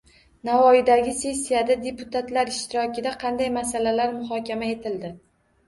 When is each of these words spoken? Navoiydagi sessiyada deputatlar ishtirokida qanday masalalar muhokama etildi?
Navoiydagi 0.47 1.13
sessiyada 1.19 1.77
deputatlar 1.83 2.51
ishtirokida 2.55 3.13
qanday 3.27 3.55
masalalar 3.61 4.19
muhokama 4.19 4.75
etildi? 4.77 5.17